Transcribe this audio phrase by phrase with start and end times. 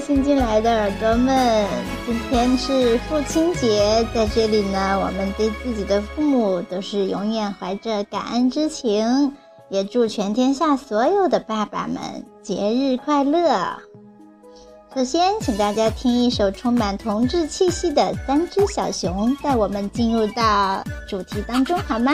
[0.00, 1.66] 新进来的耳朵们，
[2.06, 9.36] 今天是父亲节，在这里呢，我们对自己的父母都是永远怀着感恩之情，
[9.68, 12.00] 也祝全天下所有的爸爸们
[12.42, 13.76] 节日快乐。
[14.94, 22.12] 首先，请大家听一首充满童稚气息的《三只小熊》，带我们进入到主题当中，好吗？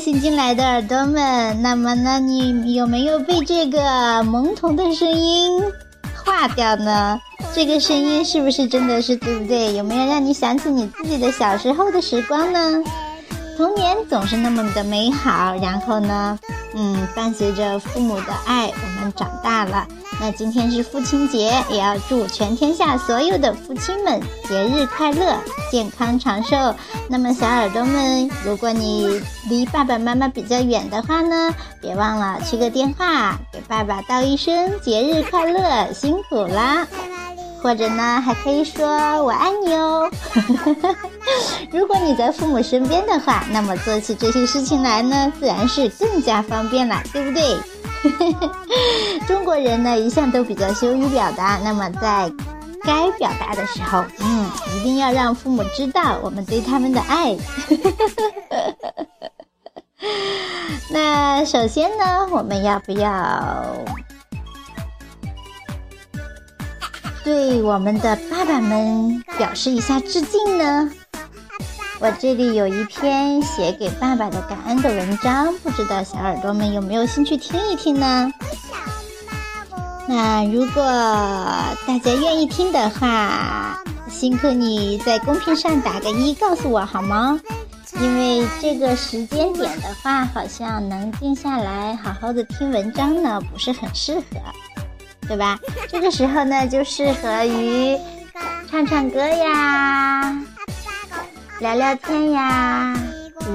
[0.00, 5.62] 新进来的耳朵们，那么呢，你有没有被这个萌童的声音
[6.24, 7.20] 化掉呢？
[7.54, 9.76] 这个声音是不是真的是对不对？
[9.76, 12.82] 有没有让你想起你自己的小时候的时光呢？
[13.56, 16.38] 童年总是那么的美好，然后呢，
[16.74, 19.86] 嗯，伴随着父母的爱，我们长大了。
[20.20, 25.36] 那今天是父亲节，也要祝全天下所有的父亲们节日快乐，
[25.70, 26.74] 健康长寿。
[27.08, 36.86] 那么小耳朵们，如果你离爸爸妈妈比较远的话呢，别忘了去个电话，给爸爸道一声节日快乐，辛苦啦。
[37.62, 38.86] 或者呢，还可以说
[39.22, 40.10] 我爱你哦。
[41.70, 47.56] 如果你在父母身边的话，那么做起这些事情来呢，自然是更加方便了，对不对？
[49.28, 51.60] 中国人呢，一向都比较羞于表达。
[51.62, 52.32] 那么在
[52.82, 57.36] 该表达的时候，嗯，一定要让父母知道我们对他们的爱。
[60.90, 63.76] 那首先呢，我们要不要
[67.30, 70.90] 对我们的爸爸们表示一下致敬呢？
[72.00, 78.32] 我这里有一篇写给爸爸的感恩的文章，不知道小耳朵们有没有兴趣听一听呢？
[80.08, 83.80] 那如果大家愿意听的话，
[84.10, 87.38] 辛苦你在公屏上打个一，告诉我好吗？
[88.00, 94.24] 因为这个时间点的话，好像能静下来好好的听文章呢，不是很适合，
[95.30, 95.56] 对吧？
[95.88, 97.96] 这个时候呢，就适合于
[98.68, 100.36] 唱唱歌呀。
[101.60, 102.98] 聊聊天呀，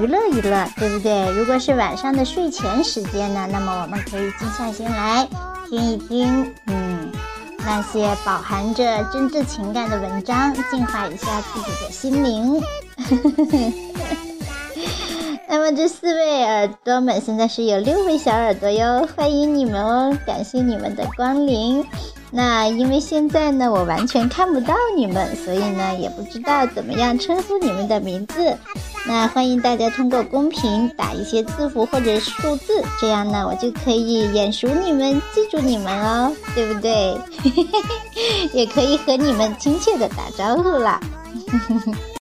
[0.00, 1.30] 娱乐娱乐，对不对？
[1.32, 5.28] 如果是晚上的睡前时间呢，那么我们可以静下心来
[5.68, 7.12] 听一听，嗯，
[7.58, 12.62] 那些饱含着真挚情感的文章，净化一下自己的心灵。
[15.48, 21.84] 那么这四位耳朵们，现在是有六位小耳朵哟，欢迎你们哦，感谢你们的光临。
[22.32, 28.56] 那因为现在呢，我完全看不到你们，所以呢，也不知道怎么样称呼你们的名字。
[29.06, 37.16] 那欢迎大家通过公屏打一些字符或者数字，这样呢，我就可以眼熟你们，记住你们哦，对不对？
[38.52, 41.00] 也可以和你们亲切的打招呼啦。